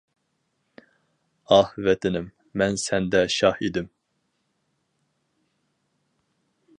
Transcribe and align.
ئاھ، 1.49 1.73
ۋەتىنىم، 1.87 2.25
مەن 2.61 2.79
سەندە 2.85 3.21
شاھ 3.35 3.61
ئىدىم! 3.67 3.93